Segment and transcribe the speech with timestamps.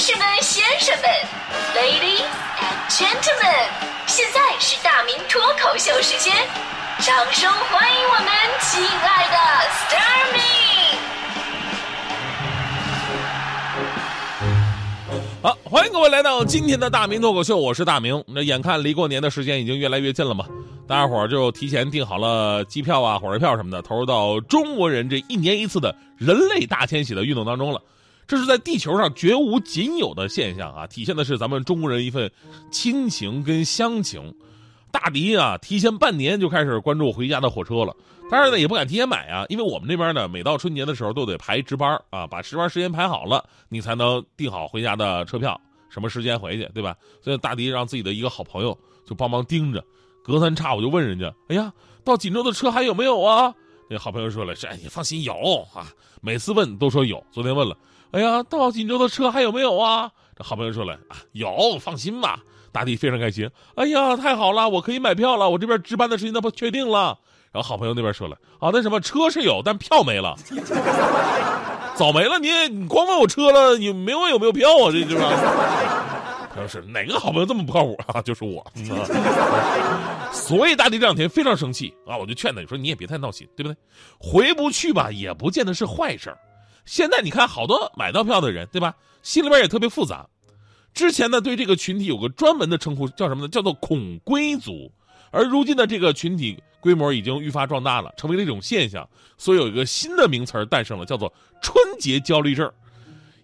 [0.00, 1.04] 士们、先生们
[1.76, 2.24] ，Ladies
[2.56, 3.68] and Gentlemen，
[4.06, 6.34] 现在是大明脱口秀时间，
[7.00, 8.32] 掌声欢迎我们
[8.62, 9.36] 亲爱的
[9.68, 10.40] s t a r m y
[15.42, 18.24] 好，欢迎各位来到今天的大明脱口秀，我是大明。
[18.26, 20.46] 那眼看离过年的时间已经越来越近了嘛，
[20.88, 27.78] 大家伙儿就提前订好了机票啊、火车票什么的，投入到中国人这一年一次的人类大迁徙的运动当中了。
[28.30, 32.30] 这是在地球上绝无仅有的现象啊，体现的是咱们中国人一份
[32.70, 34.32] 亲情跟乡情。
[34.92, 37.92] 大迪啊，提前半年就开始关注回家的火车了，
[38.30, 46.94] 当然呢也不敢提前买啊，因为我们这边呢，每到春节的时候都得排值班啊，把值班时间排好了，你才能订好回家的车票，什么时间回去，对吧？
[47.20, 49.84] 所以大迪让自己的一个好朋友就帮忙盯着，
[50.22, 51.72] 隔三差五就问人家，哎呀，
[52.04, 53.52] 到锦州的车还有没有啊？
[53.88, 55.34] 那好朋友说了，这，哎，你放心，有
[55.74, 57.76] 啊，每次问都说有，昨天问了。
[58.12, 60.10] 哎呀，到锦州的车还有没有啊？
[60.36, 62.40] 这好朋友说了啊，有，放心吧。
[62.72, 63.50] 大弟非常开心。
[63.74, 67.18] 哎呀，太好了，我可以买票了，我这边值班的时间都不确定了。
[67.52, 70.36] 然后好朋友那边说了啊，那什么车是有，但票没了，
[71.94, 72.38] 早没了。
[72.38, 74.90] 你你光问我车了，你没问有没有票啊？
[74.92, 75.30] 这是吧？
[76.52, 78.20] 他说是哪个好朋友这么不靠谱啊？
[78.22, 78.64] 就是我。
[80.32, 83.76] 所以大弟这两天非常生气啊，我就劝他，你说你也别太闹心，对不对？
[84.18, 86.38] 回不去吧，也不见得是坏事儿。
[86.90, 88.92] 现在你看，好多买到票的人，对吧？
[89.22, 90.28] 心里边也特别复杂。
[90.92, 93.48] 之前呢，对这个群体有个专门的称呼，叫什么呢？
[93.48, 94.90] 叫做“恐归族”。
[95.30, 99.08] 而如今的这个群体规模已经愈发壮大了，成为了一种现象。
[99.38, 102.68] 所以有一个新的名词诞生了，叫做“春节焦虑症”。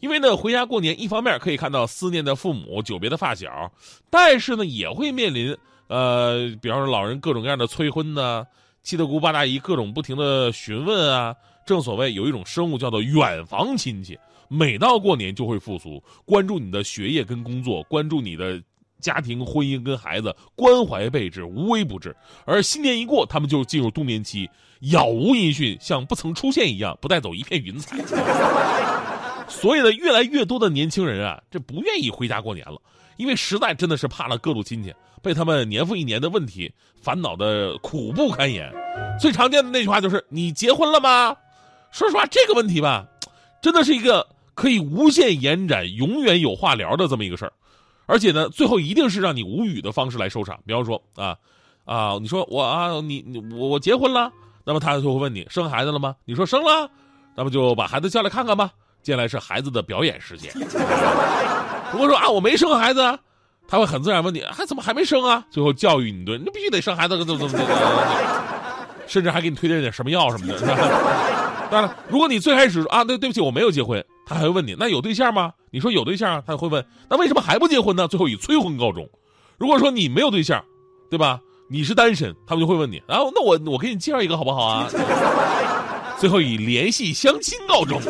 [0.00, 3.70] 因为呢，回家过年，一方面可以看到思念的父母、久别的发小，
[4.08, 5.54] 但是呢，也会面临
[5.88, 8.46] 呃，比方说老人各种各样的催婚呐，
[8.82, 11.36] 七大姑八大姨各种不停的询问啊。
[11.64, 18.62] 正所谓有一种生物叫做远房亲戚，每到过年就会复苏，关注你的学业跟工作，关注你的
[19.00, 22.14] 家庭、婚姻跟孩子，关怀备至，无微不至。
[22.44, 24.48] 而新年一过，他们就进入冬眠期，
[24.80, 27.96] 杳无音讯，像不曾出现一样，不带走一片云彩。
[29.48, 32.80] 所以呢，越来越多的年轻人啊，这不愿意回家过年了，
[33.16, 34.92] 因为实在真的是怕了各路亲戚，
[35.22, 36.72] 被他们年复一年的问题
[37.02, 38.72] 烦恼的苦不堪言。
[39.20, 41.36] 最常见的那句话就是：“你结婚了吗？”
[41.94, 43.06] 说实话，这个问题吧，
[43.62, 47.52] 真的是一个可以无限延展、永远有话聊的这么一个事儿，
[48.06, 50.58] 而且呢，最后一定是让你无语的方式来收场。
[50.66, 51.36] 比方说啊
[51.84, 54.28] 啊，你说我啊，你你我我结婚了，
[54.64, 56.16] 那么他就会问你生孩子了吗？
[56.24, 56.90] 你说生了，
[57.36, 58.72] 那么就把孩子叫来看看吧。
[59.00, 60.52] 接下来是孩子的表演时间。
[61.92, 63.16] 如果说啊我没生孩子，
[63.68, 65.46] 他会很自然问你还怎么还没生啊？
[65.48, 67.66] 最后教育你一顿，你必须得生孩子，怎么怎么怎么，
[69.06, 71.43] 甚至还给你推荐点什么药什么的，是吧？
[71.74, 75.52] 当然，如果你最开始啊，对对不起，我没有结婚，他还会问你，那有对象吗？
[75.72, 78.06] 你说有对象，他会问，那为什么还不结婚呢？
[78.06, 79.08] 最后以催婚告终。
[79.58, 80.64] 如果说你没有对象，
[81.10, 81.40] 对吧？
[81.68, 84.88] 你是单身，他们就会问你，啊那我我给你介绍一个好不好啊？
[86.16, 88.00] 最后以联系相亲告终。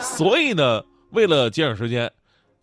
[0.00, 2.08] 所以呢，为了节省时间。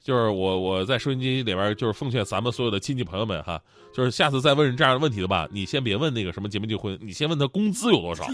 [0.03, 3.61] 就是我我在收音机里边就是奉劝咱们所有的亲戚朋友们哈，
[3.93, 8.25] 就是下次再问这样的问题的吧，你先别问那个什么结没结婚，你先问他工资有多少，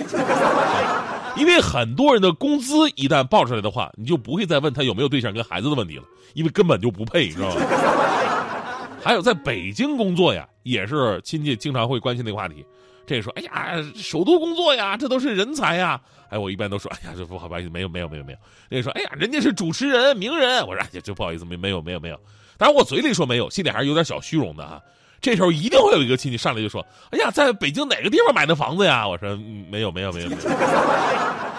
[1.35, 7.61] 因为很多人的工资一旦报出来的话，你就不会再问他有没有对象跟孩子的问题了，因为根本就不配，你知道吗？
[9.03, 12.65] 还有在北京工作呀，也是亲戚经常会关心的一个话题。
[13.07, 15.99] 这说，哎呀，首都工作呀，这都是人才呀。
[16.29, 18.37] 哎，我一般都说， 哎呀，这不好意思，没有，没有，没有，没有。
[18.69, 20.59] 那个说，哎呀，人家是主持人、名人。
[20.67, 22.19] 我说，哎呀，就不好意思，没，没有，没有，没有。
[22.57, 24.81] 当然，我嘴里说没有，心里还是有点小虚荣的啊。
[25.21, 29.07] 这时候一定会有一个亲戚上来就说，哎呀，在北京哪个地方买的房子呀？
[29.07, 29.33] 我说，
[29.71, 30.49] 没有，没有，没有，没有。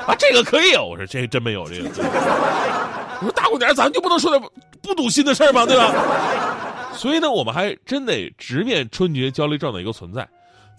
[0.06, 0.74] 啊，这个可以。
[0.74, 1.88] 我说，这真没有这个。
[3.20, 4.50] 我说，大过年咱就不能说点
[4.82, 5.64] 不堵心的事儿吗？
[5.64, 5.94] 对吧？
[6.92, 10.28] 所以呢，我们还真得直面春节焦虑症的一个存在。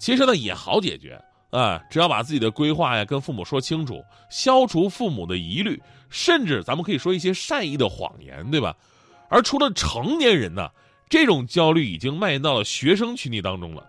[0.00, 8.74] 其实呢也好解决啊，只要把自己的规划呀跟父母说清楚，消除父母的疑虑，甚至咱们可以说一些善意的谎言，对吧？
[9.28, 10.70] 而除了成年人呢，
[11.08, 13.86] 这种焦虑已经蔓延到了学生群体当中了。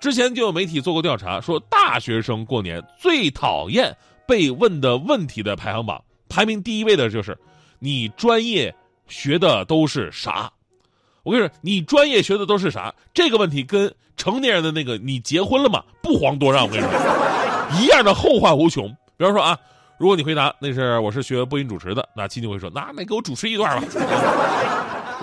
[0.00, 3.96] 之前就有媒体做过调查，说大学生过年最讨厌
[4.28, 7.38] 被问的问题的排行榜，排名第一位的就是
[7.78, 8.74] 你专业
[9.08, 10.52] 学的都是啥？
[11.24, 12.94] 我跟你说，你专业学的都是啥？
[13.12, 16.64] 这个问题跟成年人的那个“你结婚了吗？”不遑多让。
[16.64, 18.88] 我跟你说，一样的后患无穷。
[19.16, 19.58] 比方说啊，
[19.98, 23.88] 如果你回答那是我是学播音主持的，那亲戚会说：“那那给我主持一段吧。”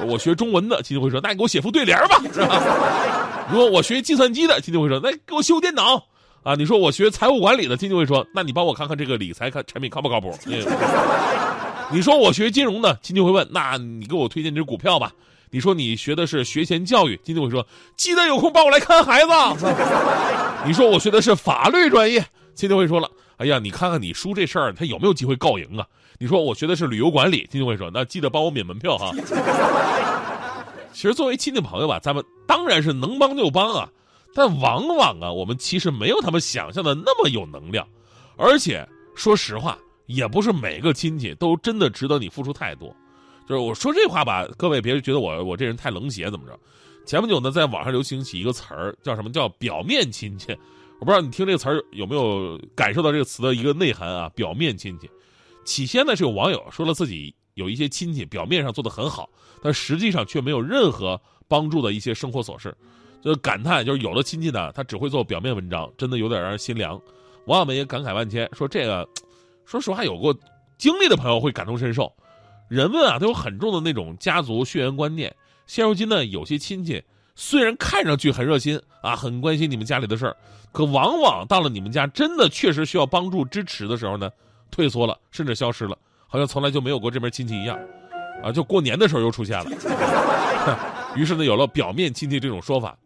[0.08, 3.48] 我学中文的亲戚会说：“那你给我写副对联吧。”是吧？
[3.52, 6.04] 如果我学计算机的亲戚会说：“那给我修电脑。”
[6.42, 10.36] 啊，你说我学财务管理的亲戚会说：“那你帮我看看这个理财看产品靠不靠谱？”
[11.94, 15.12] 你说我学金融的，亲戚会问，那你给我推荐只股票吧。
[15.54, 17.68] 你说你学的是学前教育，亲戚会说，
[17.98, 19.28] 记得有空帮我来看孩子。
[20.66, 22.26] 你说我学的是法律专业，
[22.56, 25.86] 亲戚会说了，哎呀，你看看你叔这事儿，他有没有机会告赢啊？
[26.20, 29.12] 你说我学的是旅游管理，亲戚会说，那记得帮我免门票哈。
[30.94, 33.90] 其实作为亲戚朋友吧，咱们当然是能帮就帮啊，
[34.34, 37.86] 但往往啊，我们其实没有他们想象的那么有能量，
[38.38, 42.96] 而且说实话，也不是每个亲戚都真的值得你付出太多。
[43.48, 46.58] 就是我说这话吧，各位别觉得我我这人太冷血怎么着？
[47.06, 50.56] 前不久呢，在网上流行起一个词儿，叫什么叫表面亲戚？
[51.00, 54.30] 我不知道你听这个词儿有没有感受到这个词的一个内涵啊？
[54.36, 55.10] 表面亲戚，
[55.66, 59.28] 起先呢是有网友说了自己有一些亲戚表面上做的很好，
[59.64, 62.74] 但实际上却没有任何帮助的一些生活琐事，
[63.24, 67.02] 就感叹就是有的亲戚呢，他只会做表面文章，真的有点让人心凉。
[67.48, 69.06] 网友们也感慨万千，说这个，
[69.66, 70.34] 说实话有过
[70.78, 72.14] 经历的朋友会感同身受。
[72.72, 75.36] 人们啊都有很重的那种家族血缘观念。
[75.68, 77.04] 现如今呢，有些亲戚
[77.36, 80.38] 虽然看上去很热心啊，很关心你们家里的事儿，
[80.72, 84.32] 可往往到了你们家真的确实需要帮助支持的时候呢，
[84.72, 85.98] 退缩了，甚至消失了，
[86.30, 87.78] 好像从来就没有过这门亲戚一样，
[88.42, 89.70] 啊，就过年的时候又出现了。
[91.18, 92.98] 于是呢，有了表面亲戚这种说法。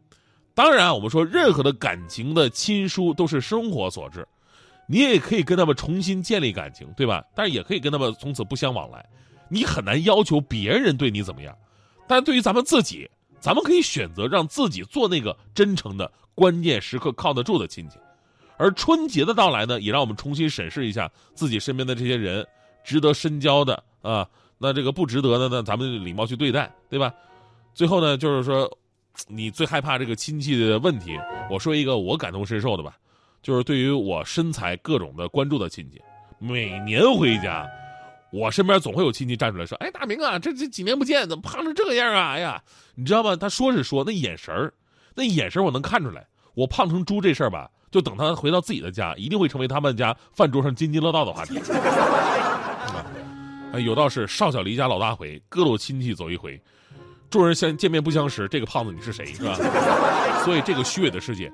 [0.53, 4.27] 当然，我们说任何的感情的亲疏都是生活所致，
[4.87, 7.25] 你也可以跟他们重新建立感情，对吧？
[7.33, 9.03] 但是也可以跟他们从此不相往来。
[9.49, 11.55] 你很难要求别人对你怎么样，
[12.07, 13.09] 但对于咱们自己，
[13.39, 17.97] 咱们可以选择让自己做那个真诚的、关键时刻靠得住的亲戚。
[18.57, 22.45] 而春节的到来呢，也让我们重新审视一下自己身边的这些人，
[22.83, 24.27] 值得深交的啊，
[24.57, 27.13] 那这个不值得的呢，咱们礼貌去对待，对吧？
[27.73, 28.77] 最后呢，就是说，
[29.27, 31.19] 你最害怕这个亲戚的问题，
[31.51, 32.95] 我说一个我感同身受的吧，
[33.41, 36.01] 就是对于我身材各种的关注的亲戚，
[36.39, 37.67] 每年回家。
[38.35, 42.31] 我身边总会有亲戚站出来说：“哎，大明啊，这这几年不见，怎么胖成这样啊？
[42.31, 42.61] 哎呀，
[42.93, 43.33] 你知道吗？
[43.33, 44.73] 他说是说，那眼神儿，
[45.15, 46.27] 那眼神我能看出来。
[46.53, 51.57] 我胖成猪这事儿吧，就等他回到自己的家，一定会成为他们家饭桌上津津乐道的话题。
[53.71, 56.61] 哎，有道是少小离家老大回，各路亲戚走一回。
[57.29, 59.55] 众人相见面不相识，这个胖子你是谁是吧？
[60.43, 61.49] 所以这个虚伪的世界，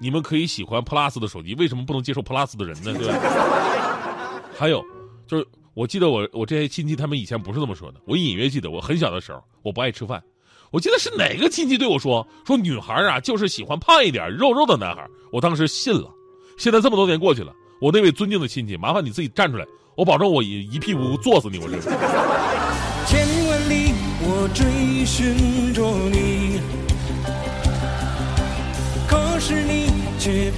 [0.00, 2.92] 你们可以喜欢 Plus 的手机，为什么不能接受 Plus 的人呢？
[2.98, 4.40] 对吧？
[4.58, 4.84] 还有
[5.28, 5.46] 就是。
[5.74, 10.22] 我记得我我这些亲戚他们以前不是这么说的，我隐约记得我很小的时候我不爱吃饭，
[10.70, 16.08] 我记得是哪个亲戚对我说说女孩啊就是喜欢胖一点肉肉的男孩，我当时信了。
[16.56, 19.66] 现在这么多年过去了，我那位尊敬的亲戚，麻烦你自己站出来，
[19.96, 21.80] 我保证我一一屁股坐死你，我这。
[23.06, 23.92] 千万里
[24.22, 26.60] 我追寻着你，
[29.08, 30.52] 可是你却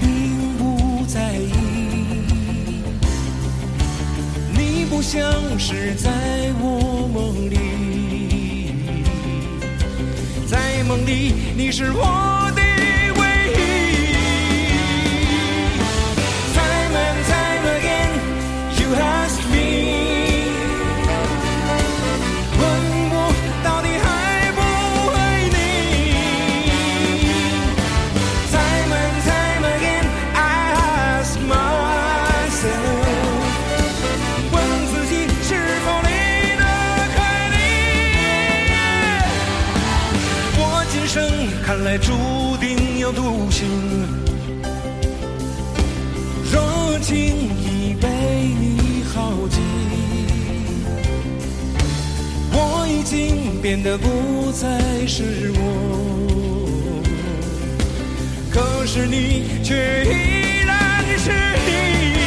[5.07, 6.11] 像是在
[6.61, 8.75] 我梦里，
[10.49, 12.66] 在梦里你是我的。
[41.87, 42.11] 来注
[42.59, 43.65] 定要独行，
[46.53, 48.09] 若轻易被
[48.59, 49.63] 你耗尽，
[52.51, 55.63] 我已经变得不再是我，
[58.51, 61.31] 可是你却依然是
[61.69, 62.26] 你。